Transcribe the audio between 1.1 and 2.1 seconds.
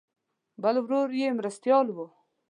یې مرستیال و.